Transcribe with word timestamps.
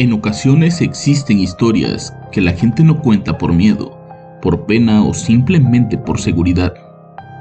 En 0.00 0.14
ocasiones 0.14 0.80
existen 0.80 1.40
historias 1.40 2.16
que 2.32 2.40
la 2.40 2.52
gente 2.52 2.82
no 2.82 3.02
cuenta 3.02 3.36
por 3.36 3.52
miedo, 3.52 3.98
por 4.40 4.64
pena 4.64 5.04
o 5.04 5.12
simplemente 5.12 5.98
por 5.98 6.18
seguridad. 6.18 6.72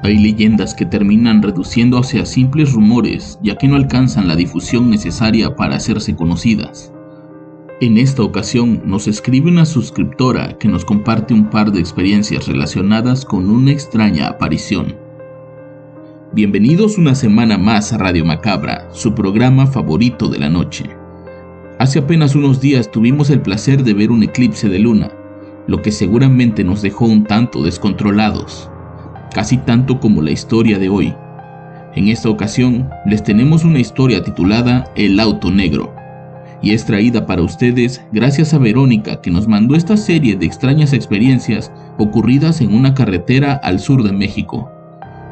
Hay 0.03 0.17
leyendas 0.17 0.73
que 0.73 0.85
terminan 0.85 1.41
reduciéndose 1.41 2.19
a 2.19 2.25
simples 2.25 2.73
rumores 2.73 3.39
ya 3.41 3.55
que 3.55 3.69
no 3.69 3.77
alcanzan 3.77 4.27
la 4.27 4.35
difusión 4.35 4.89
necesaria 4.89 5.55
para 5.55 5.77
hacerse 5.77 6.17
conocidas. 6.17 6.91
En 7.79 7.97
esta 7.97 8.23
ocasión 8.23 8.81
nos 8.83 9.07
escribe 9.07 9.49
una 9.49 9.63
suscriptora 9.63 10.57
que 10.57 10.67
nos 10.67 10.83
comparte 10.83 11.33
un 11.33 11.49
par 11.49 11.71
de 11.71 11.79
experiencias 11.79 12.45
relacionadas 12.45 13.23
con 13.23 13.49
una 13.49 13.71
extraña 13.71 14.27
aparición. 14.27 14.97
Bienvenidos 16.33 16.97
una 16.97 17.15
semana 17.15 17.57
más 17.57 17.93
a 17.93 17.99
Radio 17.99 18.25
Macabra, 18.25 18.89
su 18.91 19.15
programa 19.15 19.65
favorito 19.65 20.27
de 20.27 20.39
la 20.39 20.49
noche. 20.49 20.98
Hace 21.79 21.99
apenas 21.99 22.35
unos 22.35 22.59
días 22.59 22.91
tuvimos 22.91 23.29
el 23.29 23.39
placer 23.39 23.85
de 23.85 23.93
ver 23.93 24.11
un 24.11 24.21
eclipse 24.21 24.67
de 24.67 24.79
luna, 24.79 25.11
lo 25.65 25.81
que 25.81 25.91
seguramente 25.91 26.65
nos 26.65 26.81
dejó 26.81 27.05
un 27.05 27.23
tanto 27.23 27.63
descontrolados, 27.63 28.69
casi 29.33 29.55
tanto 29.55 30.01
como 30.01 30.21
la 30.21 30.31
historia 30.31 30.77
de 30.77 30.89
hoy. 30.89 31.15
En 31.95 32.09
esta 32.09 32.27
ocasión 32.27 32.89
les 33.05 33.23
tenemos 33.23 33.63
una 33.63 33.79
historia 33.79 34.21
titulada 34.21 34.91
El 34.97 35.21
auto 35.21 35.51
negro, 35.51 35.95
y 36.61 36.71
es 36.71 36.83
traída 36.83 37.25
para 37.25 37.43
ustedes 37.43 38.03
gracias 38.11 38.53
a 38.53 38.57
Verónica 38.57 39.21
que 39.21 39.31
nos 39.31 39.47
mandó 39.47 39.75
esta 39.75 39.95
serie 39.95 40.35
de 40.35 40.47
extrañas 40.47 40.91
experiencias 40.91 41.71
ocurridas 41.97 42.59
en 42.59 42.73
una 42.73 42.93
carretera 42.93 43.53
al 43.53 43.79
sur 43.79 44.03
de 44.03 44.11
México. 44.11 44.69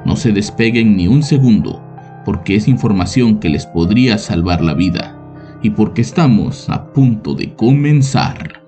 No 0.06 0.16
se 0.16 0.32
despeguen 0.32 0.96
ni 0.96 1.10
un 1.10 1.24
segundo, 1.24 1.84
porque 2.24 2.56
es 2.56 2.70
información 2.70 3.38
que 3.42 3.50
les 3.50 3.66
podría 3.66 4.18
salvar 4.18 4.62
la 4.62 4.74
vida 4.74 5.17
y 5.62 5.72
porque 5.72 6.02
estamos 6.02 6.70
a 6.70 6.92
punto 6.94 7.34
de 7.34 7.54
comenzar. 7.56 8.64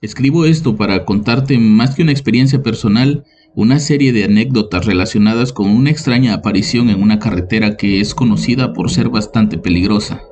Escribo 0.00 0.46
esto 0.46 0.76
para 0.76 1.04
contarte 1.04 1.58
más 1.58 1.94
que 1.94 2.02
una 2.02 2.10
experiencia 2.10 2.62
personal, 2.62 3.24
una 3.54 3.78
serie 3.78 4.12
de 4.12 4.24
anécdotas 4.24 4.84
relacionadas 4.86 5.52
con 5.52 5.70
una 5.70 5.90
extraña 5.90 6.34
aparición 6.34 6.90
en 6.90 7.00
una 7.00 7.18
carretera 7.18 7.76
que 7.76 8.00
es 8.00 8.14
conocida 8.14 8.72
por 8.72 8.90
ser 8.90 9.10
bastante 9.10 9.58
peligrosa. 9.58 10.22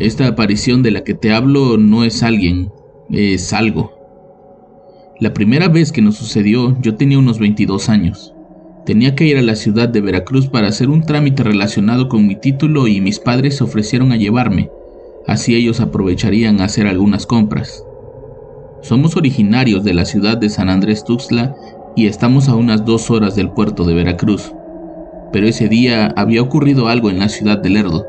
Esta 0.00 0.26
aparición 0.26 0.82
de 0.82 0.90
la 0.90 1.04
que 1.04 1.14
te 1.14 1.32
hablo 1.32 1.76
no 1.76 2.04
es 2.04 2.22
alguien, 2.22 2.72
es 3.10 3.52
algo. 3.52 3.92
La 5.20 5.32
primera 5.32 5.68
vez 5.68 5.92
que 5.92 6.02
nos 6.02 6.16
sucedió 6.16 6.76
yo 6.80 6.96
tenía 6.96 7.18
unos 7.18 7.38
22 7.38 7.88
años. 7.88 8.34
Tenía 8.88 9.14
que 9.14 9.26
ir 9.26 9.36
a 9.36 9.42
la 9.42 9.54
ciudad 9.54 9.86
de 9.90 10.00
Veracruz 10.00 10.48
para 10.48 10.68
hacer 10.68 10.88
un 10.88 11.02
trámite 11.02 11.42
relacionado 11.42 12.08
con 12.08 12.26
mi 12.26 12.36
título 12.36 12.88
y 12.88 13.02
mis 13.02 13.18
padres 13.18 13.58
se 13.58 13.64
ofrecieron 13.64 14.12
a 14.12 14.16
llevarme, 14.16 14.70
así 15.26 15.54
ellos 15.54 15.80
aprovecharían 15.80 16.62
a 16.62 16.64
hacer 16.64 16.86
algunas 16.86 17.26
compras. 17.26 17.84
Somos 18.80 19.14
originarios 19.14 19.84
de 19.84 19.92
la 19.92 20.06
ciudad 20.06 20.38
de 20.38 20.48
San 20.48 20.70
Andrés 20.70 21.04
Tuxtla 21.04 21.54
y 21.96 22.06
estamos 22.06 22.48
a 22.48 22.54
unas 22.54 22.86
dos 22.86 23.10
horas 23.10 23.36
del 23.36 23.50
puerto 23.50 23.84
de 23.84 23.92
Veracruz. 23.92 24.54
Pero 25.34 25.46
ese 25.46 25.68
día 25.68 26.06
había 26.16 26.40
ocurrido 26.40 26.88
algo 26.88 27.10
en 27.10 27.18
la 27.18 27.28
ciudad 27.28 27.58
de 27.58 27.68
Lerdo. 27.68 28.06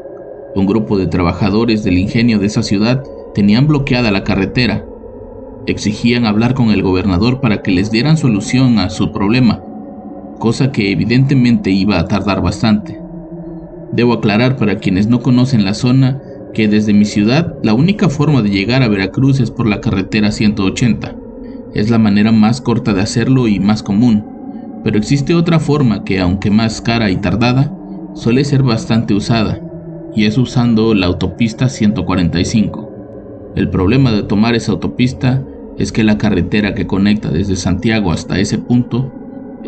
Un 0.55 0.65
grupo 0.65 0.97
de 0.97 1.07
trabajadores 1.07 1.83
del 1.83 1.97
ingenio 1.97 2.39
de 2.39 2.45
esa 2.45 2.63
ciudad 2.63 3.03
tenían 3.33 3.67
bloqueada 3.67 4.11
la 4.11 4.23
carretera. 4.23 4.85
Exigían 5.67 6.25
hablar 6.25 6.53
con 6.53 6.69
el 6.69 6.81
gobernador 6.83 7.41
para 7.41 7.61
que 7.63 7.71
les 7.71 7.91
dieran 7.91 8.15
solución 8.15 8.79
a 8.79 8.89
su 8.89 9.11
problema, 9.11 9.61
cosa 10.39 10.71
que 10.71 10.91
evidentemente 10.91 11.69
iba 11.69 11.99
a 11.99 12.07
tardar 12.07 12.41
bastante. 12.41 12.99
Debo 13.91 14.13
aclarar 14.13 14.55
para 14.55 14.77
quienes 14.77 15.07
no 15.07 15.21
conocen 15.21 15.65
la 15.65 15.73
zona 15.73 16.21
que 16.53 16.67
desde 16.67 16.93
mi 16.93 17.05
ciudad 17.05 17.55
la 17.61 17.73
única 17.73 18.09
forma 18.09 18.41
de 18.41 18.49
llegar 18.49 18.81
a 18.81 18.87
Veracruz 18.87 19.39
es 19.39 19.51
por 19.51 19.67
la 19.67 19.81
carretera 19.81 20.31
180. 20.31 21.15
Es 21.73 21.89
la 21.89 21.99
manera 21.99 22.31
más 22.31 22.61
corta 22.61 22.93
de 22.93 23.01
hacerlo 23.01 23.47
y 23.47 23.59
más 23.59 23.83
común, 23.83 24.25
pero 24.83 24.97
existe 24.97 25.35
otra 25.35 25.59
forma 25.59 26.03
que 26.03 26.19
aunque 26.19 26.49
más 26.49 26.81
cara 26.81 27.11
y 27.11 27.17
tardada, 27.17 27.71
suele 28.15 28.43
ser 28.43 28.63
bastante 28.63 29.13
usada, 29.13 29.59
y 30.15 30.25
es 30.25 30.37
usando 30.37 30.95
la 30.95 31.05
autopista 31.05 31.69
145. 31.69 32.89
El 33.55 33.69
problema 33.69 34.11
de 34.11 34.23
tomar 34.23 34.55
esa 34.55 34.71
autopista 34.71 35.43
es 35.77 35.91
que 35.91 36.03
la 36.03 36.17
carretera 36.17 36.73
que 36.73 36.87
conecta 36.87 37.29
desde 37.29 37.55
Santiago 37.55 38.11
hasta 38.11 38.39
ese 38.39 38.57
punto 38.57 39.11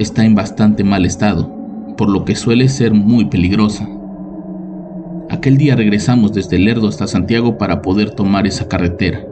está 0.02 0.26
en 0.26 0.36
bastante 0.36 0.84
mal 0.84 1.06
estado, 1.06 1.50
por 1.96 2.10
lo 2.10 2.26
que 2.26 2.36
suele 2.36 2.70
ser 2.70 2.94
muy 2.94 3.26
peligrosa. 3.26 3.88
Aquel 5.30 5.58
día 5.58 5.76
regresamos 5.76 6.34
desde 6.34 6.60
Lerdo 6.60 6.88
hasta 6.88 7.08
Santiago 7.08 7.58
para 7.58 7.82
poder 7.82 8.12
tomar 8.12 8.48
esa 8.48 8.68
carretera. 8.68 9.24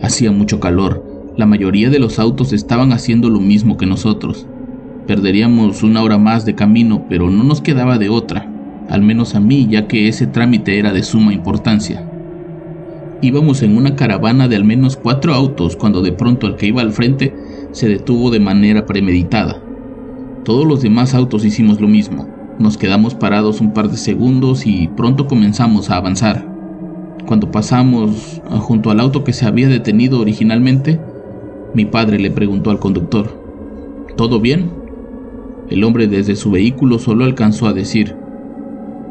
Hacía 0.00 0.30
mucho 0.30 0.60
calor, 0.60 1.32
la 1.36 1.46
mayoría 1.46 1.90
de 1.90 1.98
los 1.98 2.18
autos 2.18 2.52
estaban 2.52 2.92
haciendo 2.92 3.28
lo 3.28 3.40
mismo 3.40 3.76
que 3.76 3.86
nosotros. 3.86 4.46
Perderíamos 5.06 5.82
una 5.82 6.02
hora 6.02 6.18
más 6.18 6.46
de 6.46 6.54
camino, 6.54 7.04
pero 7.08 7.28
no 7.28 7.44
nos 7.44 7.60
quedaba 7.60 7.98
de 7.98 8.08
otra, 8.08 8.50
al 8.88 9.02
menos 9.02 9.34
a 9.34 9.40
mí, 9.40 9.66
ya 9.68 9.88
que 9.88 10.08
ese 10.08 10.26
trámite 10.26 10.78
era 10.78 10.92
de 10.92 11.02
suma 11.02 11.34
importancia. 11.34 12.08
Íbamos 13.22 13.62
en 13.62 13.76
una 13.76 13.96
caravana 13.96 14.46
de 14.46 14.56
al 14.56 14.64
menos 14.64 14.96
cuatro 14.96 15.34
autos 15.34 15.74
cuando 15.74 16.00
de 16.02 16.12
pronto 16.12 16.46
el 16.46 16.56
que 16.56 16.66
iba 16.66 16.82
al 16.82 16.92
frente 16.92 17.34
se 17.72 17.88
detuvo 17.88 18.30
de 18.30 18.40
manera 18.40 18.86
premeditada. 18.86 19.65
Todos 20.46 20.64
los 20.64 20.80
demás 20.80 21.12
autos 21.12 21.44
hicimos 21.44 21.80
lo 21.80 21.88
mismo. 21.88 22.28
Nos 22.60 22.78
quedamos 22.78 23.16
parados 23.16 23.60
un 23.60 23.72
par 23.72 23.90
de 23.90 23.96
segundos 23.96 24.64
y 24.64 24.86
pronto 24.86 25.26
comenzamos 25.26 25.90
a 25.90 25.96
avanzar. 25.96 26.46
Cuando 27.26 27.50
pasamos 27.50 28.40
junto 28.60 28.92
al 28.92 29.00
auto 29.00 29.24
que 29.24 29.32
se 29.32 29.44
había 29.44 29.66
detenido 29.66 30.20
originalmente, 30.20 31.00
mi 31.74 31.84
padre 31.84 32.20
le 32.20 32.30
preguntó 32.30 32.70
al 32.70 32.78
conductor, 32.78 33.42
¿Todo 34.16 34.38
bien? 34.38 34.70
El 35.68 35.82
hombre 35.82 36.06
desde 36.06 36.36
su 36.36 36.52
vehículo 36.52 37.00
solo 37.00 37.24
alcanzó 37.24 37.66
a 37.66 37.72
decir, 37.72 38.14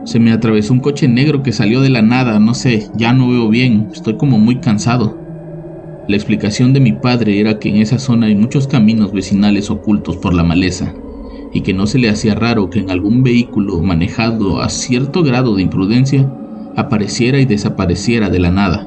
se 0.05 0.21
me 0.21 0.31
atravesó 0.31 0.71
un 0.71 0.79
coche 0.79 1.09
negro 1.09 1.43
que 1.43 1.51
salió 1.51 1.81
de 1.81 1.89
la 1.89 2.01
nada, 2.01 2.39
no 2.39 2.53
sé, 2.53 2.87
ya 2.95 3.11
no 3.11 3.27
veo 3.27 3.49
bien, 3.49 3.89
estoy 3.91 4.15
como 4.15 4.39
muy 4.39 4.61
cansado. 4.61 5.17
La 6.07 6.15
explicación 6.15 6.71
de 6.71 6.79
mi 6.79 6.93
padre 6.93 7.41
era 7.41 7.59
que 7.59 7.67
en 7.67 7.75
esa 7.75 7.99
zona 7.99 8.27
hay 8.27 8.35
muchos 8.35 8.67
caminos 8.67 9.11
vecinales 9.11 9.69
ocultos 9.69 10.15
por 10.15 10.33
la 10.33 10.43
maleza, 10.43 10.93
y 11.55 11.61
que 11.61 11.73
no 11.73 11.87
se 11.87 11.99
le 11.99 12.09
hacía 12.09 12.35
raro 12.35 12.69
que 12.69 12.79
en 12.79 12.91
algún 12.91 13.23
vehículo 13.23 13.81
manejado 13.81 14.61
a 14.61 14.67
cierto 14.67 15.23
grado 15.23 15.55
de 15.55 15.61
imprudencia 15.61 16.29
apareciera 16.75 17.39
y 17.39 17.45
desapareciera 17.45 18.29
de 18.29 18.39
la 18.39 18.51
nada. 18.51 18.85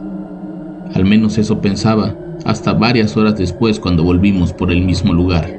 Al 0.92 1.06
menos 1.06 1.38
eso 1.38 1.62
pensaba 1.62 2.14
hasta 2.44 2.74
varias 2.74 3.16
horas 3.16 3.38
después 3.38 3.80
cuando 3.80 4.04
volvimos 4.04 4.52
por 4.52 4.70
el 4.70 4.84
mismo 4.84 5.14
lugar. 5.14 5.58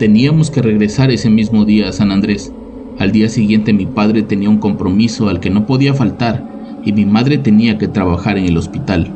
Teníamos 0.00 0.50
que 0.50 0.62
regresar 0.62 1.12
ese 1.12 1.30
mismo 1.30 1.64
día 1.64 1.88
a 1.88 1.92
San 1.92 2.10
Andrés. 2.10 2.52
Al 2.98 3.12
día 3.12 3.28
siguiente 3.28 3.72
mi 3.72 3.86
padre 3.86 4.24
tenía 4.24 4.50
un 4.50 4.58
compromiso 4.58 5.28
al 5.28 5.38
que 5.38 5.50
no 5.50 5.64
podía 5.64 5.94
faltar 5.94 6.44
y 6.84 6.92
mi 6.92 7.04
madre 7.04 7.38
tenía 7.38 7.78
que 7.78 7.86
trabajar 7.86 8.36
en 8.36 8.46
el 8.46 8.56
hospital. 8.56 9.06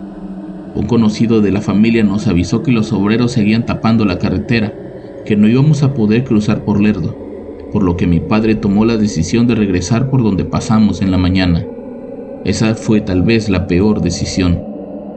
Un 0.77 0.87
conocido 0.87 1.41
de 1.41 1.51
la 1.51 1.61
familia 1.61 2.05
nos 2.05 2.29
avisó 2.29 2.63
que 2.63 2.71
los 2.71 2.93
obreros 2.93 3.33
seguían 3.33 3.67
tapando 3.67 4.05
la 4.05 4.21
carretera 4.21 4.73
que 5.25 5.37
no 5.37 5.49
íbamos 5.49 5.83
a 5.83 5.95
poder 5.95 6.25
cruzar 6.25 6.65
por 6.65 6.81
Lerdo, 6.81 7.17
por 7.73 7.83
lo 7.83 7.97
que 7.97 8.07
mi 8.07 8.21
padre 8.21 8.55
tomó 8.55 8.85
la 8.85 8.97
decisión 8.97 9.47
de 9.47 9.55
regresar 9.55 10.11
por 10.11 10.23
donde 10.23 10.45
pasamos 10.45 11.03
en 11.03 11.11
la 11.11 11.19
mañana. 11.19 11.65
Esa 12.45 12.75
fue 12.75 13.01
tal 13.01 13.23
vez 13.23 13.49
la 13.49 13.67
peor 13.67 14.01
decisión. 14.01 14.63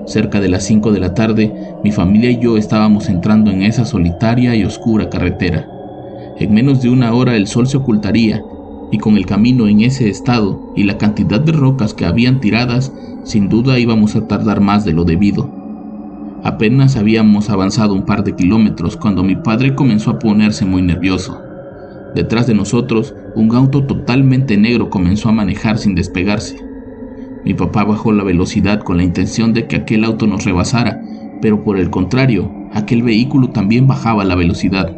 Cerca 0.06 0.40
de 0.40 0.48
las 0.48 0.64
5 0.64 0.92
de 0.92 1.00
la 1.00 1.14
tarde, 1.14 1.54
mi 1.84 1.92
familia 1.92 2.32
y 2.32 2.40
yo 2.40 2.58
estábamos 2.58 3.10
entrando 3.10 3.52
en 3.52 3.64
esa 3.64 3.84
solitaria 3.84 4.56
y 4.56 4.64
oscura 4.64 5.10
carretera. 5.10 5.70
En 6.40 6.54
menos 6.54 6.82
de 6.82 6.90
una 6.90 7.14
hora 7.14 7.36
el 7.36 7.48
sol 7.48 7.68
se 7.68 7.78
ocultaría, 7.78 8.42
y 8.92 9.00
con 9.00 9.18
el 9.18 9.26
camino 9.26 9.68
en 9.68 9.82
ese 9.82 10.10
estado 10.10 10.72
y 10.76 10.84
la 10.84 10.98
cantidad 10.98 11.42
de 11.42 11.52
rocas 11.52 11.94
que 11.94 12.06
habían 12.06 12.40
tiradas, 12.40 12.94
sin 13.24 13.50
duda 13.50 13.80
íbamos 13.80 14.16
a 14.16 14.28
tardar 14.28 14.62
más 14.62 14.86
de 14.86 14.94
lo 14.94 15.04
debido. 15.04 15.57
Apenas 16.44 16.96
habíamos 16.96 17.50
avanzado 17.50 17.94
un 17.94 18.06
par 18.06 18.24
de 18.24 18.36
kilómetros 18.36 18.96
cuando 18.96 19.24
mi 19.24 19.36
padre 19.36 19.74
comenzó 19.74 20.12
a 20.12 20.20
ponerse 20.20 20.66
muy 20.66 20.82
nervioso. 20.82 21.42
Detrás 22.14 22.48
de 22.48 22.54
nosotros, 22.54 23.16
un 23.36 23.54
auto 23.56 23.86
totalmente 23.86 24.58
negro 24.58 24.90
comenzó 24.90 25.30
a 25.30 25.34
manejar 25.34 25.78
sin 25.78 25.96
despegarse. 25.96 26.58
Mi 27.44 27.54
papá 27.54 27.84
bajó 27.84 28.12
la 28.12 28.24
velocidad 28.24 28.82
con 28.82 28.98
la 28.98 29.04
intención 29.04 29.54
de 29.54 29.68
que 29.68 29.78
aquel 29.78 30.04
auto 30.04 30.28
nos 30.28 30.46
rebasara, 30.46 31.02
pero 31.42 31.64
por 31.64 31.78
el 31.78 31.90
contrario, 31.90 32.52
aquel 32.74 33.04
vehículo 33.04 33.50
también 33.50 33.88
bajaba 33.88 34.24
la 34.24 34.36
velocidad. 34.36 34.96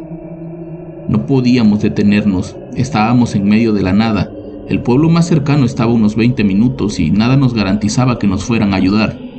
No 1.08 1.26
podíamos 1.26 1.80
detenernos, 1.80 2.56
estábamos 2.76 3.34
en 3.34 3.48
medio 3.48 3.72
de 3.72 3.82
la 3.82 3.92
nada. 3.92 4.30
El 4.68 4.82
pueblo 4.82 5.08
más 5.08 5.26
cercano 5.26 5.64
estaba 5.64 5.92
unos 5.92 6.16
20 6.16 6.44
minutos 6.44 7.00
y 7.00 7.10
nada 7.10 7.36
nos 7.36 7.54
garantizaba 7.54 8.18
que 8.18 8.26
nos 8.26 8.44
fueran 8.44 8.72
a 8.72 8.76
ayudar. 8.76 9.29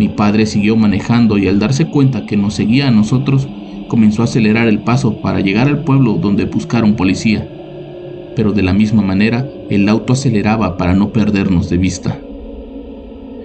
Mi 0.00 0.08
padre 0.08 0.46
siguió 0.46 0.76
manejando 0.76 1.36
y 1.36 1.46
al 1.46 1.58
darse 1.58 1.90
cuenta 1.90 2.24
que 2.24 2.38
nos 2.38 2.54
seguía 2.54 2.88
a 2.88 2.90
nosotros, 2.90 3.46
comenzó 3.86 4.22
a 4.22 4.24
acelerar 4.24 4.66
el 4.66 4.78
paso 4.78 5.20
para 5.20 5.40
llegar 5.40 5.68
al 5.68 5.84
pueblo 5.84 6.14
donde 6.14 6.46
buscaron 6.46 6.94
policía. 6.94 7.46
Pero 8.34 8.52
de 8.52 8.62
la 8.62 8.72
misma 8.72 9.02
manera, 9.02 9.46
el 9.68 9.86
auto 9.90 10.14
aceleraba 10.14 10.78
para 10.78 10.94
no 10.94 11.10
perdernos 11.10 11.68
de 11.68 11.76
vista. 11.76 12.18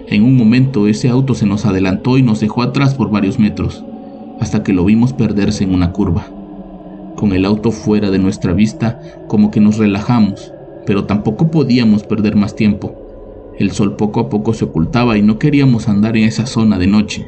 En 0.08 0.24
un 0.24 0.38
momento 0.38 0.88
ese 0.88 1.10
auto 1.10 1.34
se 1.34 1.46
nos 1.46 1.66
adelantó 1.66 2.18
y 2.18 2.24
nos 2.24 2.40
dejó 2.40 2.62
atrás 2.62 2.96
por 2.96 3.12
varios 3.12 3.38
metros, 3.38 3.84
hasta 4.40 4.64
que 4.64 4.72
lo 4.72 4.86
vimos 4.86 5.12
perderse 5.12 5.66
en 5.66 5.74
una 5.74 5.92
curva. 5.92 6.26
Con 7.18 7.34
el 7.34 7.44
auto 7.44 7.72
fuera 7.72 8.12
de 8.12 8.20
nuestra 8.20 8.54
vista, 8.54 9.02
como 9.28 9.52
que 9.52 9.60
nos 9.60 9.78
relajamos, 9.78 10.54
pero 10.86 11.04
tampoco 11.04 11.52
podíamos 11.52 12.04
perder 12.04 12.38
más 12.38 12.56
tiempo. 12.56 13.05
El 13.58 13.72
sol 13.72 13.96
poco 13.96 14.20
a 14.20 14.30
poco 14.30 14.54
se 14.54 14.66
ocultaba 14.66 15.18
y 15.18 15.22
no 15.22 15.40
queríamos 15.40 15.88
andar 15.88 16.18
en 16.18 16.26
esa 16.26 16.46
zona 16.46 16.78
de 16.78 16.88
noche. 16.88 17.28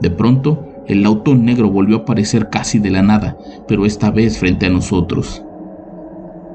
De 0.00 0.10
pronto, 0.10 0.64
el 0.88 1.04
auto 1.04 1.34
negro 1.34 1.70
volvió 1.70 1.98
a 1.98 2.00
aparecer 2.00 2.48
casi 2.48 2.78
de 2.78 2.90
la 2.90 3.02
nada, 3.02 3.36
pero 3.68 3.84
esta 3.84 4.10
vez 4.10 4.38
frente 4.38 4.66
a 4.66 4.70
nosotros. 4.70 5.42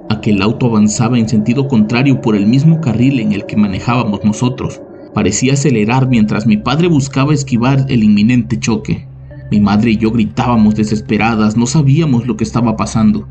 Aquel 0.09 0.41
auto 0.41 0.65
avanzaba 0.67 1.19
en 1.19 1.29
sentido 1.29 1.67
contrario 1.67 2.21
por 2.21 2.35
el 2.35 2.47
mismo 2.47 2.81
carril 2.81 3.19
en 3.19 3.33
el 3.33 3.45
que 3.45 3.55
manejábamos 3.55 4.23
nosotros. 4.23 4.81
Parecía 5.13 5.53
acelerar 5.53 6.07
mientras 6.07 6.47
mi 6.47 6.57
padre 6.57 6.87
buscaba 6.87 7.33
esquivar 7.33 7.85
el 7.89 8.03
inminente 8.03 8.59
choque. 8.59 9.07
Mi 9.51 9.59
madre 9.59 9.91
y 9.91 9.97
yo 9.97 10.11
gritábamos 10.11 10.75
desesperadas, 10.75 11.55
no 11.55 11.67
sabíamos 11.67 12.25
lo 12.25 12.35
que 12.35 12.43
estaba 12.43 12.75
pasando. 12.75 13.27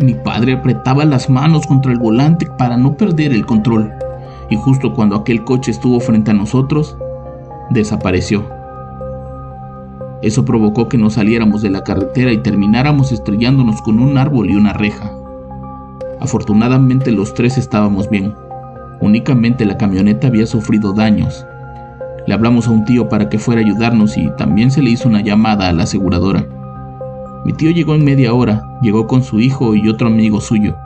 Mi 0.00 0.14
padre 0.14 0.54
apretaba 0.54 1.04
las 1.04 1.30
manos 1.30 1.66
contra 1.66 1.92
el 1.92 1.98
volante 1.98 2.46
para 2.58 2.76
no 2.76 2.96
perder 2.96 3.32
el 3.32 3.46
control. 3.46 3.92
Y 4.52 4.56
justo 4.56 4.92
cuando 4.92 5.16
aquel 5.16 5.44
coche 5.44 5.70
estuvo 5.70 5.98
frente 5.98 6.30
a 6.30 6.34
nosotros, 6.34 6.94
desapareció. 7.70 8.44
Eso 10.20 10.44
provocó 10.44 10.90
que 10.90 10.98
nos 10.98 11.14
saliéramos 11.14 11.62
de 11.62 11.70
la 11.70 11.84
carretera 11.84 12.32
y 12.32 12.42
termináramos 12.42 13.12
estrellándonos 13.12 13.80
con 13.80 13.98
un 13.98 14.18
árbol 14.18 14.50
y 14.50 14.54
una 14.54 14.74
reja. 14.74 15.10
Afortunadamente 16.20 17.12
los 17.12 17.32
tres 17.32 17.56
estábamos 17.56 18.10
bien. 18.10 18.34
Únicamente 19.00 19.64
la 19.64 19.78
camioneta 19.78 20.26
había 20.26 20.44
sufrido 20.44 20.92
daños. 20.92 21.46
Le 22.26 22.34
hablamos 22.34 22.68
a 22.68 22.72
un 22.72 22.84
tío 22.84 23.08
para 23.08 23.30
que 23.30 23.38
fuera 23.38 23.62
a 23.62 23.64
ayudarnos 23.64 24.18
y 24.18 24.28
también 24.36 24.70
se 24.70 24.82
le 24.82 24.90
hizo 24.90 25.08
una 25.08 25.22
llamada 25.22 25.70
a 25.70 25.72
la 25.72 25.84
aseguradora. 25.84 26.44
Mi 27.46 27.54
tío 27.54 27.70
llegó 27.70 27.94
en 27.94 28.04
media 28.04 28.34
hora, 28.34 28.68
llegó 28.82 29.06
con 29.06 29.22
su 29.22 29.40
hijo 29.40 29.74
y 29.74 29.88
otro 29.88 30.08
amigo 30.08 30.42
suyo. 30.42 30.76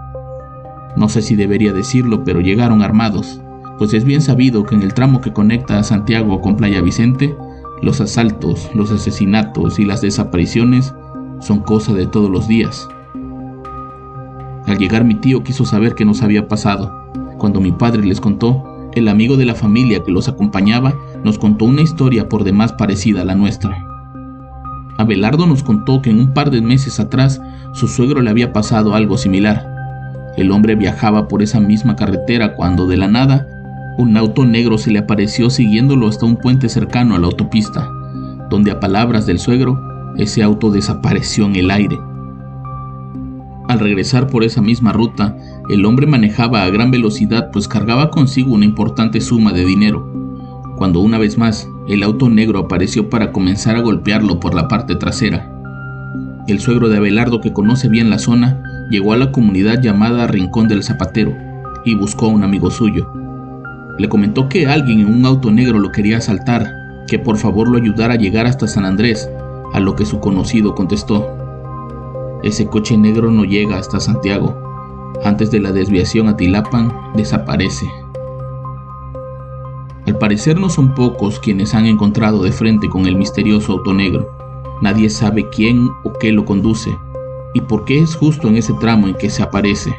No 0.94 1.08
sé 1.08 1.20
si 1.20 1.34
debería 1.34 1.72
decirlo, 1.72 2.22
pero 2.22 2.40
llegaron 2.40 2.80
armados, 2.80 3.42
pues 3.78 3.93
es 3.94 4.05
bien 4.05 4.23
sabido 4.23 4.64
que 4.64 4.75
en 4.75 4.82
el 4.82 4.94
tramo 4.94 5.20
que 5.20 5.32
conecta 5.32 5.78
a 5.78 5.82
Santiago 5.82 6.40
con 6.40 6.56
Playa 6.56 6.81
Vicente, 6.81 7.34
los 7.82 8.00
asaltos, 8.00 8.70
los 8.75 8.90
asesinatos 8.90 9.78
y 9.78 9.84
las 9.84 10.00
desapariciones 10.00 10.94
son 11.40 11.61
cosa 11.61 11.93
de 11.93 12.06
todos 12.06 12.31
los 12.31 12.49
días. 12.49 12.88
Al 14.67 14.78
llegar 14.78 15.05
mi 15.05 15.14
tío 15.14 15.44
quiso 15.44 15.64
saber 15.64 15.94
qué 15.94 16.05
nos 16.05 16.23
había 16.23 16.49
pasado. 16.49 16.93
Cuando 17.38 17.61
mi 17.61 17.73
padre 17.73 18.02
les 18.02 18.20
contó, 18.20 18.90
el 18.94 19.08
amigo 19.08 19.37
de 19.37 19.44
la 19.44 19.55
familia 19.55 20.02
que 20.02 20.11
los 20.11 20.26
acompañaba 20.26 20.94
nos 21.23 21.38
contó 21.38 21.67
una 21.67 21.82
historia 21.82 22.28
por 22.28 22.44
demás 22.44 22.73
parecida 22.73 23.23
a 23.23 23.25
la 23.25 23.34
nuestra. 23.34 23.76
Abelardo 24.96 25.46
nos 25.46 25.62
contó 25.62 26.00
que 26.00 26.08
en 26.08 26.19
un 26.19 26.32
par 26.32 26.50
de 26.50 26.62
meses 26.62 26.99
atrás 26.99 27.40
su 27.75 27.87
suegro 27.88 28.23
le 28.23 28.31
había 28.31 28.55
pasado 28.55 28.94
algo 28.94 29.19
similar. 29.19 29.70
El 30.38 30.50
hombre 30.50 30.75
viajaba 30.75 31.28
por 31.28 31.43
esa 31.43 31.61
misma 31.61 31.94
carretera 31.94 32.55
cuando 32.55 32.87
de 32.87 32.96
la 32.96 33.08
nada 33.08 33.46
un 33.98 34.16
auto 34.16 34.44
negro 34.44 34.76
se 34.78 34.90
le 34.90 34.98
apareció 34.98 35.48
siguiéndolo 35.48 36.08
hasta 36.08 36.26
un 36.26 36.37
puente 36.37 36.69
cercano 36.69 37.14
a 37.14 37.19
la 37.19 37.26
autopista, 37.26 37.88
donde 38.50 38.70
a 38.70 38.81
palabras 38.81 39.26
del 39.26 39.38
suegro, 39.38 39.81
ese 40.16 40.43
auto 40.43 40.70
desapareció 40.70 41.46
en 41.46 41.56
el 41.56 41.70
aire. 41.70 41.98
Al 43.69 43.81
regresar 43.81 44.28
por 44.28 44.44
esa 44.44 44.60
misma 44.60 44.93
ruta, 44.93 45.37
el 45.70 45.84
hombre 45.84 46.06
manejaba 46.06 46.62
a 46.62 46.70
gran 46.70 46.90
velocidad 46.90 47.50
pues 47.52 47.66
cargaba 47.69 48.10
consigo 48.10 48.54
una 48.54 48.64
importante 48.64 49.20
suma 49.20 49.52
de 49.52 49.64
dinero, 49.64 50.06
cuando 50.76 51.00
una 51.00 51.19
vez 51.19 51.38
más 51.38 51.69
el 51.88 52.02
auto 52.02 52.28
negro 52.28 52.60
apareció 52.60 53.08
para 53.08 53.32
comenzar 53.32 53.76
a 53.76 53.81
golpearlo 53.81 54.40
por 54.40 54.54
la 54.54 54.69
parte 54.69 54.94
trasera. 54.94 55.52
El 56.46 56.60
suegro 56.60 56.88
de 56.88 56.99
Abelardo, 56.99 57.40
que 57.40 57.52
conoce 57.52 57.88
bien 57.88 58.10
la 58.10 58.19
zona, 58.19 58.62
llegó 58.90 59.12
a 59.12 59.16
la 59.16 59.32
comunidad 59.32 59.82
llamada 59.82 60.26
Rincón 60.26 60.69
del 60.69 60.84
Zapatero 60.84 61.34
y 61.84 61.94
buscó 61.94 62.26
a 62.26 62.28
un 62.28 62.44
amigo 62.44 62.70
suyo. 62.70 63.25
Le 63.98 64.08
comentó 64.08 64.48
que 64.48 64.66
alguien 64.66 65.00
en 65.00 65.14
un 65.14 65.26
auto 65.26 65.50
negro 65.50 65.78
lo 65.78 65.93
quería 65.93 66.19
asaltar, 66.19 67.04
que 67.06 67.19
por 67.19 67.37
favor 67.37 67.69
lo 67.69 67.78
ayudara 67.78 68.14
a 68.14 68.19
llegar 68.19 68.46
hasta 68.46 68.66
San 68.66 68.84
Andrés, 68.84 69.28
a 69.72 69.81
lo 69.81 69.96
que 69.96 70.04
su 70.04 70.20
conocido 70.20 70.75
contestó. 70.75 71.26
Ese 72.43 72.66
coche 72.66 72.96
negro 72.96 73.31
no 73.31 73.44
llega 73.44 73.78
hasta 73.78 74.00
Santiago, 74.00 74.54
antes 75.25 75.50
de 75.50 75.60
la 75.60 75.72
desviación 75.72 76.28
a 76.28 76.37
Tilapan, 76.37 76.93
desaparece. 77.14 77.87
Al 80.06 80.19
parecer 80.19 80.58
no 80.58 80.69
son 80.69 80.94
pocos 80.94 81.40
quienes 81.40 81.75
han 81.75 81.87
encontrado 81.87 82.42
de 82.42 82.52
frente 82.52 82.88
con 82.88 83.06
el 83.06 83.16
misterioso 83.16 83.72
auto 83.72 83.92
negro. 83.92 84.31
Nadie 84.81 85.10
sabe 85.10 85.49
quién 85.49 85.88
o 86.04 86.12
qué 86.20 86.32
lo 86.32 86.44
conduce 86.44 86.96
y 87.54 87.62
por 87.62 87.84
qué 87.84 88.00
es 88.00 88.14
justo 88.14 88.49
en 88.49 88.56
ese 88.56 88.75
tramo 88.75 89.08
en 89.08 89.14
que 89.14 89.31
se 89.31 89.42
aparece. 89.42 89.94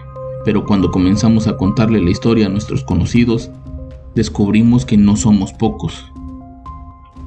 Pero 0.46 0.64
cuando 0.64 0.92
comenzamos 0.92 1.48
a 1.48 1.58
contarle 1.58 2.00
la 2.00 2.12
historia 2.12 2.46
a 2.46 2.50
nuestros 2.50 2.84
conocidos, 2.84 3.50
descubrimos 4.18 4.86
que 4.86 4.98
no 4.98 5.16
somos 5.16 5.54
pocos. 5.54 6.12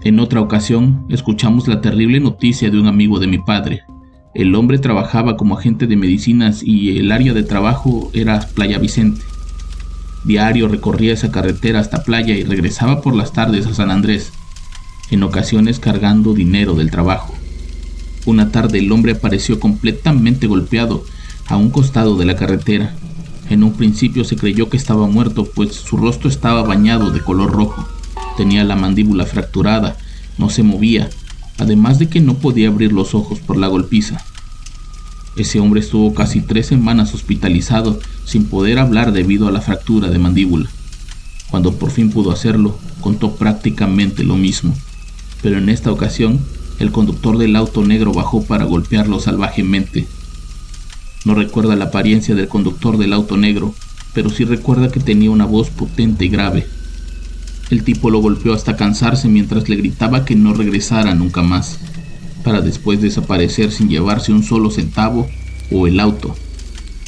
En 0.03 0.21
otra 0.21 0.43
ocasión, 0.43 1.07
escuchamos 1.09 1.67
la 1.69 1.81
terrible 1.81 2.21
noticia 2.21 2.71
de 2.71 2.79
un 2.79 2.87
amigo 2.87 3.19
de 3.19 3.27
mi 3.27 3.39
padre, 3.39 3.85
el 4.33 4.55
hombre 4.55 4.79
trabajaba 4.79 5.37
como 5.37 5.59
agente 5.59 5.89
de 5.89 5.97
medicinas 5.97 6.63
y 6.63 6.99
el 6.99 7.11
área 7.11 7.33
de 7.33 7.43
trabajo 7.43 8.11
era 8.15 8.39
Playa 8.55 8.79
Vicente. 8.79 9.23
Diario 10.25 10.69
recorría 10.69 11.13
esa 11.13 11.33
carretera 11.33 11.81
hasta 11.81 12.05
Playa 12.05 12.35
y 12.35 12.45
regresaba 12.45 13.03
por 13.03 13.17
las 13.17 13.33
tardes 13.33 13.67
a 13.67 13.75
San 13.75 13.91
Andrés, 13.91 14.33
en 15.11 15.25
ocasiones 15.25 15.81
cargando 15.81 16.33
dinero 16.33 16.75
del 16.75 16.93
trabajo. 16.93 17.35
Una 18.25 18.53
tarde 18.53 18.79
el 18.79 18.93
hombre 18.93 19.13
apareció 19.13 19.59
completamente 19.59 20.47
golpeado 20.47 21.05
a 21.47 21.57
un 21.57 21.71
costado 21.71 22.17
de 22.17 22.27
la 22.27 22.37
carretera. 22.37 22.95
En 23.51 23.63
un 23.63 23.75
principio 23.75 24.25
se 24.25 24.37
creyó 24.37 24.71
que 24.71 24.79
estaba 24.79 25.07
muerto, 25.07 25.45
pues 25.45 25.75
su 25.75 25.99
rostro 25.99 26.31
estaba 26.31 26.63
bañado 26.63 27.11
de 27.11 27.21
color 27.21 27.51
rojo. 27.51 27.87
Tenía 28.37 28.65
la 28.65 28.77
mandíbula 28.77 29.27
fracturada, 29.27 29.99
no 30.39 30.49
se 30.49 30.63
movía 30.63 31.11
además 31.61 31.99
de 31.99 32.09
que 32.09 32.21
no 32.21 32.35
podía 32.35 32.69
abrir 32.69 32.93
los 32.93 33.15
ojos 33.15 33.39
por 33.39 33.57
la 33.57 33.69
golpiza. 33.69 34.25
Ese 35.37 35.61
hombre 35.61 35.81
estuvo 35.81 36.15
casi 36.15 36.41
tres 36.41 36.67
semanas 36.67 37.15
hospitalizado 37.15 38.01
sin 38.25 38.47
poder 38.47 38.79
hablar 38.79 39.13
debido 39.13 39.47
a 39.47 39.53
la 39.53 39.61
fractura 39.61 40.09
de 40.09 40.19
mandíbula. 40.19 40.69
Cuando 41.51 41.75
por 41.75 41.91
fin 41.91 42.11
pudo 42.11 42.33
hacerlo, 42.33 42.79
contó 43.01 43.37
prácticamente 43.37 44.25
lo 44.25 44.37
mismo, 44.37 44.75
pero 45.43 45.59
en 45.59 45.69
esta 45.69 45.93
ocasión 45.93 46.41
el 46.79 46.93
conductor 46.93 47.37
del 47.37 47.57
auto 47.57 47.85
negro 47.85 48.13
bajó 48.13 48.43
para 48.43 48.65
golpearlo 48.65 49.21
salvajemente. 49.21 50.07
No 51.25 51.35
recuerda 51.35 51.77
la 51.77 51.87
apariencia 51.87 52.35
del 52.35 52.49
conductor 52.49 52.97
del 52.97 53.13
auto 53.13 53.37
negro, 53.37 53.75
pero 54.15 54.31
sí 54.31 54.45
recuerda 54.45 54.91
que 54.91 55.01
tenía 55.01 55.31
una 55.31 55.45
voz 55.45 55.71
potente 55.71 56.25
y 56.25 56.29
grave. 56.29 56.67
El 57.71 57.85
tipo 57.85 58.11
lo 58.11 58.21
golpeó 58.21 58.55
hasta 58.55 58.77
cansarse 58.77 59.29
mientras 59.29 59.69
le 59.69 59.77
gritaba 59.77 60.25
que 60.25 60.35
no 60.35 60.55
regresara 60.55 61.15
nunca 61.15 61.43
más, 61.43 61.79
para 62.43 62.61
después 62.61 63.01
desaparecer 63.01 63.71
sin 63.71 63.89
llevarse 63.89 64.33
un 64.33 64.43
solo 64.43 64.71
centavo 64.71 65.29
o 65.71 65.87
el 65.87 66.01
auto, 66.01 66.35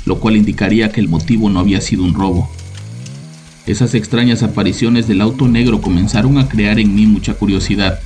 lo 0.04 0.20
cual 0.20 0.36
indicaría 0.36 0.92
que 0.92 1.00
el 1.00 1.08
motivo 1.08 1.48
no 1.50 1.58
había 1.60 1.80
sido 1.80 2.04
un 2.04 2.14
robo. 2.14 2.50
Esas 3.66 3.94
extrañas 3.94 4.42
apariciones 4.42 5.08
del 5.08 5.20
auto 5.20 5.48
negro 5.48 5.80
comenzaron 5.80 6.38
a 6.38 6.48
crear 6.48 6.78
en 6.78 6.94
mí 6.94 7.06
mucha 7.06 7.34
curiosidad. 7.34 8.00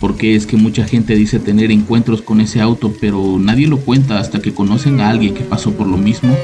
¿Por 0.00 0.16
qué 0.16 0.34
es 0.34 0.46
que 0.46 0.56
mucha 0.56 0.86
gente 0.86 1.14
dice 1.14 1.38
tener 1.38 1.70
encuentros 1.70 2.22
con 2.22 2.40
ese 2.40 2.62
auto 2.62 2.94
pero 3.02 3.38
nadie 3.38 3.66
lo 3.66 3.76
cuenta 3.78 4.18
hasta 4.18 4.40
que 4.40 4.54
conocen 4.54 4.98
a 4.98 5.10
alguien 5.10 5.34
que 5.34 5.44
pasó 5.44 5.72
por 5.74 5.86
lo 5.86 5.98
mismo? 5.98 6.34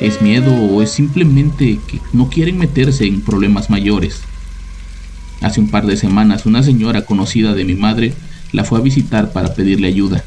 ¿Es 0.00 0.22
miedo 0.22 0.54
o 0.54 0.80
es 0.80 0.92
simplemente 0.92 1.80
que 1.88 1.98
no 2.12 2.30
quieren 2.30 2.58
meterse 2.58 3.04
en 3.04 3.20
problemas 3.20 3.68
mayores? 3.68 4.22
Hace 5.40 5.60
un 5.60 5.70
par 5.70 5.86
de 5.86 5.96
semanas 5.96 6.46
una 6.46 6.62
señora 6.62 7.04
conocida 7.04 7.52
de 7.52 7.64
mi 7.64 7.74
madre 7.74 8.14
la 8.52 8.62
fue 8.62 8.78
a 8.78 8.82
visitar 8.82 9.32
para 9.32 9.54
pedirle 9.54 9.88
ayuda. 9.88 10.22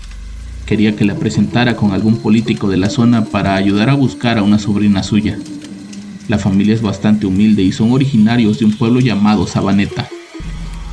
Quería 0.66 0.94
que 0.98 1.06
la 1.06 1.16
presentara 1.16 1.78
con 1.78 1.92
algún 1.92 2.18
político 2.18 2.70
de 2.70 2.76
la 2.76 2.90
zona 2.90 3.24
para 3.24 3.56
ayudar 3.56 3.90
a 3.90 3.94
buscar 3.94 4.38
a 4.38 4.44
una 4.44 4.60
sobrina 4.60 5.04
suya. 5.04 5.40
La 6.28 6.38
familia 6.38 6.74
es 6.74 6.82
bastante 6.82 7.28
humilde 7.28 7.62
y 7.62 7.72
son 7.72 7.94
originarios 7.94 8.60
de 8.60 8.66
un 8.66 8.74
pueblo 8.74 9.00
llamado 9.00 9.48
Sabaneta. 9.48 10.10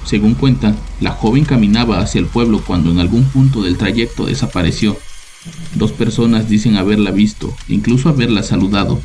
Según 0.04 0.34
cuenta, 0.34 0.74
la 1.00 1.10
joven 1.10 1.44
caminaba 1.44 2.00
hacia 2.00 2.18
el 2.18 2.26
pueblo 2.26 2.62
cuando 2.66 2.90
en 2.90 2.98
algún 2.98 3.24
punto 3.24 3.62
del 3.62 3.76
trayecto 3.76 4.26
desapareció. 4.26 4.96
Dos 5.74 5.92
personas 5.92 6.48
dicen 6.48 6.76
haberla 6.76 7.10
visto, 7.10 7.54
incluso 7.68 8.08
haberla 8.08 8.42
saludado. 8.42 9.00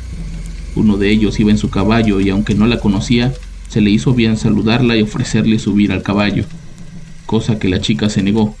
Uno 0.74 0.96
de 0.96 1.10
ellos 1.10 1.38
iba 1.40 1.50
en 1.50 1.58
su 1.58 1.70
caballo 1.70 2.20
y 2.20 2.30
aunque 2.30 2.54
no 2.54 2.66
la 2.66 2.78
conocía, 2.78 3.32
se 3.68 3.80
le 3.80 3.90
hizo 3.90 4.14
bien 4.14 4.36
saludarla 4.36 4.96
y 4.96 5.02
ofrecerle 5.02 5.58
subir 5.58 5.92
al 5.92 6.02
caballo, 6.02 6.44
cosa 7.26 7.58
que 7.58 7.68
la 7.68 7.80
chica 7.80 8.08
se 8.08 8.22
negó. 8.22 8.56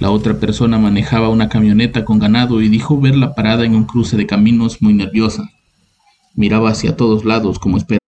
La 0.00 0.10
otra 0.10 0.38
persona 0.38 0.78
manejaba 0.78 1.28
una 1.28 1.48
camioneta 1.48 2.04
con 2.04 2.18
ganado 2.18 2.62
y 2.62 2.68
dijo 2.68 3.00
verla 3.00 3.34
parada 3.34 3.64
en 3.64 3.74
un 3.74 3.84
cruce 3.84 4.16
de 4.16 4.26
caminos 4.26 4.80
muy 4.80 4.94
nerviosa. 4.94 5.50
Miraba 6.34 6.70
hacia 6.70 6.96
todos 6.96 7.24
lados 7.24 7.58
como 7.58 7.78
esperaba. 7.78 8.07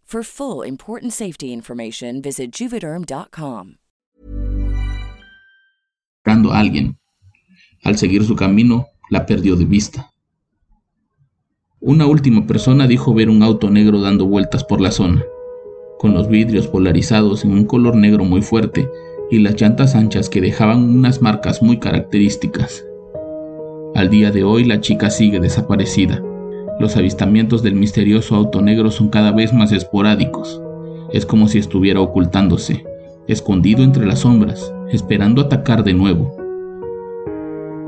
For 0.11 0.23
full 0.25 0.67
important 0.67 1.13
safety 1.13 1.53
information, 1.53 2.21
visit 2.21 2.51
juvederm.com. 2.51 3.77
a 6.25 6.59
alguien. 6.59 6.97
Al 7.85 7.97
seguir 7.97 8.25
su 8.25 8.35
camino, 8.35 8.87
la 9.09 9.25
perdió 9.25 9.55
de 9.55 9.63
vista. 9.63 10.11
Una 11.79 12.07
última 12.07 12.45
persona 12.45 12.87
dijo 12.87 13.13
ver 13.13 13.29
un 13.29 13.41
auto 13.41 13.69
negro 13.69 14.01
dando 14.01 14.25
vueltas 14.25 14.65
por 14.65 14.81
la 14.81 14.91
zona, 14.91 15.23
con 15.97 16.13
los 16.13 16.27
vidrios 16.27 16.67
polarizados 16.67 17.45
en 17.45 17.53
un 17.53 17.63
color 17.63 17.95
negro 17.95 18.25
muy 18.25 18.41
fuerte 18.41 18.89
y 19.31 19.39
las 19.39 19.55
llantas 19.61 19.95
anchas 19.95 20.27
que 20.27 20.41
dejaban 20.41 20.93
unas 20.93 21.21
marcas 21.21 21.63
muy 21.63 21.79
características. 21.79 22.83
Al 23.95 24.09
día 24.09 24.29
de 24.31 24.43
hoy 24.43 24.65
la 24.65 24.81
chica 24.81 25.09
sigue 25.09 25.39
desaparecida. 25.39 26.21
Los 26.79 26.97
avistamientos 26.97 27.61
del 27.61 27.75
misterioso 27.75 28.35
auto 28.35 28.61
negro 28.61 28.91
son 28.91 29.09
cada 29.09 29.31
vez 29.31 29.53
más 29.53 29.71
esporádicos. 29.71 30.61
Es 31.11 31.25
como 31.25 31.47
si 31.47 31.57
estuviera 31.57 32.01
ocultándose, 32.01 32.85
escondido 33.27 33.83
entre 33.83 34.05
las 34.05 34.19
sombras, 34.19 34.73
esperando 34.91 35.41
atacar 35.41 35.83
de 35.83 35.93
nuevo. 35.93 36.35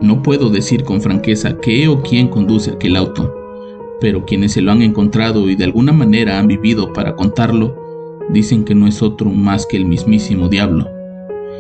No 0.02 0.22
puedo 0.22 0.50
decir 0.50 0.84
con 0.84 1.02
franqueza 1.02 1.58
qué 1.60 1.88
o 1.88 2.02
quién 2.02 2.28
conduce 2.28 2.72
aquel 2.72 2.96
auto, 2.96 3.34
pero 4.02 4.26
quienes 4.26 4.52
se 4.52 4.62
lo 4.62 4.72
han 4.72 4.82
encontrado 4.82 5.50
y 5.50 5.56
de 5.56 5.64
alguna 5.64 5.94
manera 5.94 6.38
han 6.38 6.48
vivido 6.48 6.92
para 6.92 7.16
contarlo, 7.16 7.76
dicen 8.30 8.66
que 8.66 8.76
no 8.76 8.88
es 8.88 9.02
otro 9.02 9.30
más 9.30 9.66
que 9.66 9.78
el 9.78 9.86
mismísimo 9.86 10.50
diablo, 10.50 10.90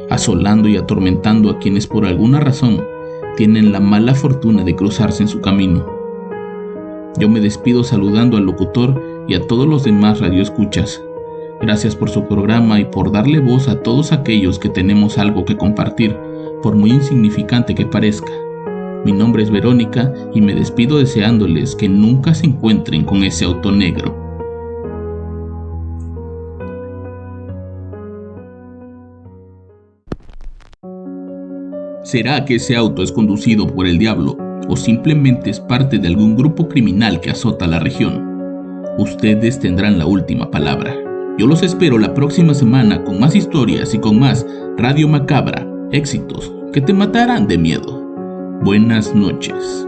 asolando 0.10 0.68
y 0.68 0.78
atormentando 0.78 1.50
a 1.50 1.60
quienes 1.60 1.88
por 1.88 2.06
alguna 2.06 2.40
razón 2.40 2.84
tienen 3.38 3.72
la 3.72 3.80
mala 3.80 4.14
fortuna 4.14 4.64
de 4.64 4.76
cruzarse 4.76 5.24
en 5.24 5.30
su 5.30 5.42
camino. 5.42 6.03
Yo 7.20 7.30
me 7.30 7.40
despido 7.40 7.84
saludando 7.84 8.38
al 8.38 8.46
locutor 8.46 9.26
y 9.28 9.36
a 9.36 9.46
todos 9.46 9.68
los 9.68 9.84
demás 9.84 10.20
radioescuchas. 10.20 11.02
Gracias 11.62 11.96
por 11.96 12.10
su 12.10 12.28
programa 12.28 12.80
y 12.80 12.86
por 12.86 13.12
darle 13.12 13.40
voz 13.40 13.68
a 13.68 13.82
todos 13.82 14.12
aquellos 14.12 14.58
que 14.58 14.70
tenemos 14.70 15.18
algo 15.18 15.46
que 15.46 15.56
compartir, 15.56 16.18
por 16.64 16.76
muy 16.76 16.90
insignificante 16.90 17.76
que 17.76 17.86
parezca. 17.86 18.32
Mi 19.06 19.12
nombre 19.12 19.44
es 19.44 19.52
Verónica 19.52 20.12
y 20.34 20.42
me 20.42 20.56
despido 20.56 20.98
deseándoles 20.98 21.76
que 21.76 21.88
nunca 21.88 22.34
se 22.34 22.48
encuentren 22.48 23.04
con 23.04 23.24
ese 23.24 23.46
auto 23.46 23.72
negro. 23.72 24.24
¿Será 32.04 32.44
que 32.46 32.56
ese 32.56 32.76
auto 32.76 33.04
es 33.04 33.12
conducido 33.12 33.68
por 33.68 33.88
el 33.88 33.98
diablo 33.98 34.38
o 34.68 34.76
simplemente 34.76 35.50
es 35.50 35.60
parte 35.60 35.98
de 35.98 36.08
algún 36.08 36.36
grupo 36.36 36.68
criminal 36.68 37.20
que 37.20 37.32
azota 37.32 37.68
la 37.68 37.80
región. 37.80 38.34
Ustedes 38.98 39.60
tendrán 39.60 39.98
la 39.98 40.06
última 40.06 40.52
palabra. 40.52 40.96
Yo 41.38 41.48
los 41.48 41.64
espero 41.64 41.98
la 41.98 42.14
próxima 42.14 42.54
semana 42.54 43.04
con 43.04 43.20
más 43.20 43.36
historias 43.36 43.94
y 43.94 44.00
con 44.00 44.20
más 44.20 44.46
Radio 44.78 45.08
Macabra, 45.08 45.68
éxitos 45.92 46.54
que 46.72 46.82
te 46.82 46.94
matarán 46.94 47.48
de 47.48 47.58
miedo. 47.58 48.02
Buenas 48.64 49.14
noches. 49.14 49.88